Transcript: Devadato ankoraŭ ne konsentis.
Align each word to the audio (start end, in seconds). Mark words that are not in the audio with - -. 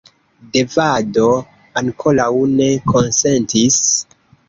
Devadato 0.55 1.27
ankoraŭ 1.83 2.31
ne 2.57 2.73
konsentis. 2.97 3.83